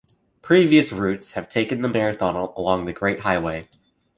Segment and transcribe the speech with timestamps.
[0.41, 3.65] Previous routes have taken the marathon along the Great Highway.